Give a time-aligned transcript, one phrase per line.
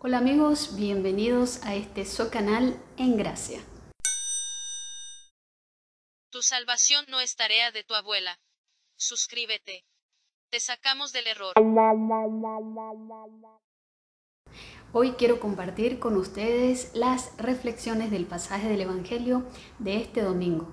[0.00, 3.58] Hola amigos, bienvenidos a este su canal en gracia.
[6.30, 8.38] Tu salvación no es tarea de tu abuela.
[8.96, 9.84] Suscríbete.
[10.50, 11.54] Te sacamos del error.
[14.92, 19.48] Hoy quiero compartir con ustedes las reflexiones del pasaje del Evangelio
[19.80, 20.72] de este domingo.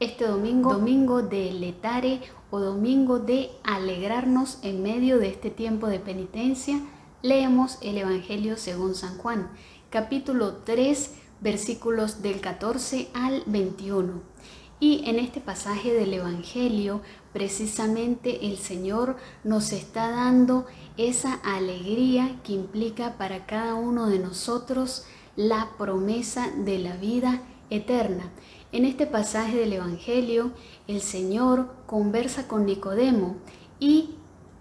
[0.00, 5.98] Este domingo, domingo de letare o domingo de alegrarnos en medio de este tiempo de
[5.98, 6.78] penitencia
[7.22, 9.50] leemos el Evangelio según San Juan,
[9.90, 14.22] capítulo 3, versículos del 14 al 21.
[14.82, 17.02] Y en este pasaje del Evangelio,
[17.34, 20.64] precisamente el Señor nos está dando
[20.96, 25.04] esa alegría que implica para cada uno de nosotros
[25.36, 28.30] la promesa de la vida eterna.
[28.72, 30.52] En este pasaje del Evangelio,
[30.86, 33.36] el Señor conversa con Nicodemo
[33.78, 34.14] y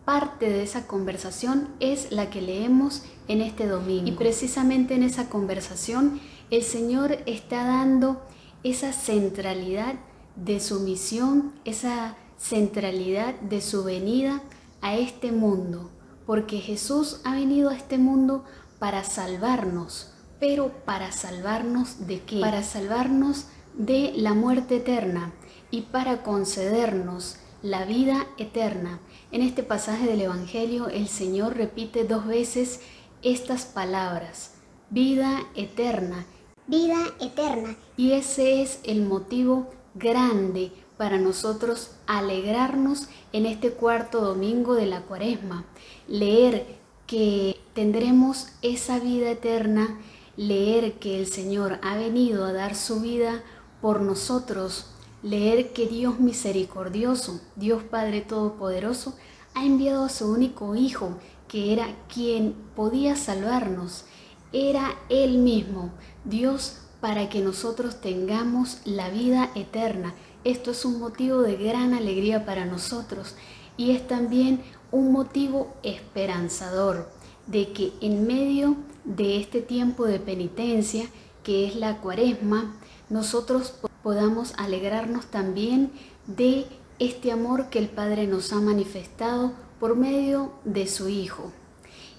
[0.10, 4.08] parte de esa conversación es la que leemos en este domingo.
[4.08, 8.20] Y precisamente en esa conversación el Señor está dando
[8.64, 9.94] esa centralidad
[10.36, 14.42] de su misión, esa centralidad de su venida
[14.82, 15.92] a este mundo,
[16.26, 18.46] porque Jesús ha venido a este mundo
[18.80, 22.40] para salvarnos, pero para salvarnos de qué?
[22.40, 25.34] Para salvarnos de la muerte eterna
[25.70, 29.00] y para concedernos la vida eterna.
[29.32, 32.82] En este pasaje del Evangelio el Señor repite dos veces
[33.22, 34.56] estas palabras,
[34.90, 36.26] vida eterna.
[36.68, 37.76] Vida eterna.
[37.98, 45.02] Y ese es el motivo grande para nosotros alegrarnos en este cuarto domingo de la
[45.02, 45.66] cuaresma.
[46.08, 50.00] Leer que tendremos esa vida eterna,
[50.38, 53.44] leer que el Señor ha venido a dar su vida
[53.82, 54.92] por nosotros,
[55.24, 59.16] leer que Dios misericordioso, Dios Padre Todopoderoso,
[59.54, 61.18] ha enviado a su único Hijo,
[61.48, 64.06] que era quien podía salvarnos,
[64.54, 65.92] era Él mismo,
[66.26, 70.14] Dios, para que nosotros tengamos la vida eterna.
[70.44, 73.36] Esto es un motivo de gran alegría para nosotros
[73.78, 74.62] y es también
[74.92, 77.10] un motivo esperanzador
[77.48, 81.10] de que en medio de este tiempo de penitencia,
[81.44, 82.76] que es la cuaresma,
[83.10, 83.74] nosotros
[84.04, 85.92] podamos alegrarnos también
[86.28, 86.66] de
[87.00, 91.52] este amor que el Padre nos ha manifestado por medio de su Hijo.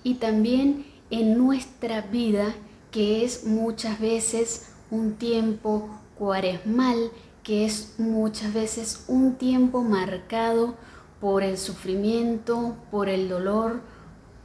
[0.03, 2.55] Y también en nuestra vida,
[2.91, 7.11] que es muchas veces un tiempo cuaresmal,
[7.43, 10.75] que es muchas veces un tiempo marcado
[11.21, 13.81] por el sufrimiento, por el dolor,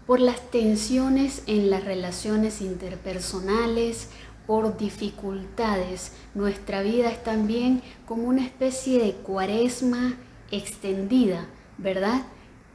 [0.05, 4.09] por las tensiones en las relaciones interpersonales,
[4.47, 6.11] por dificultades.
[6.33, 10.15] Nuestra vida es también como una especie de cuaresma
[10.51, 11.47] extendida,
[11.77, 12.23] ¿verdad?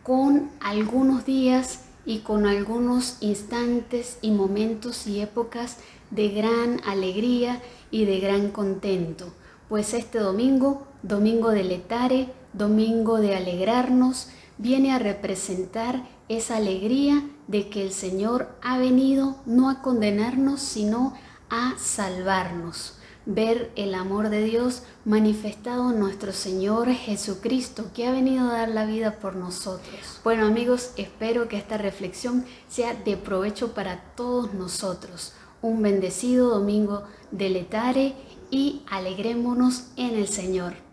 [0.03, 5.77] Con algunos días y con algunos instantes y momentos y épocas
[6.11, 7.61] de gran alegría
[7.91, 9.33] y de gran contento.
[9.69, 14.29] Pues este domingo, domingo de letare, domingo de alegrarnos,
[14.59, 21.15] viene a representar esa alegría de que el Señor ha venido no a condenarnos, sino
[21.15, 22.95] a a salvarnos,
[23.27, 28.69] ver el amor de Dios manifestado en nuestro Señor Jesucristo, que ha venido a dar
[28.69, 30.21] la vida por nosotros.
[30.25, 35.35] Bueno amigos, espero que esta reflexión sea de provecho para todos nosotros.
[35.63, 38.15] Un bendecido domingo de letare
[38.51, 40.90] y alegrémonos en el Señor.